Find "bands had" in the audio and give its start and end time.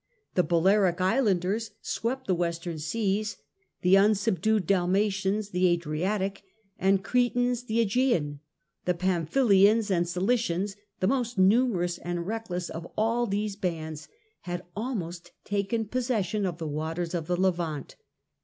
13.55-14.63